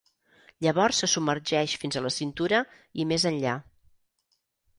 [0.65, 2.63] Llavors se submergeix fins a la cintura
[3.03, 3.55] i més enllà.